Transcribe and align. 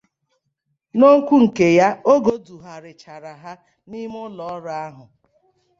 N'okwu 0.97 1.35
nke 1.45 1.67
ya 1.79 1.89
oge 2.13 2.33
e 2.39 2.43
dugharịchara 2.45 3.31
ha 3.41 3.53
n'ime 3.89 4.17
ụlọọrụ 4.27 4.71
ahụ 4.85 5.03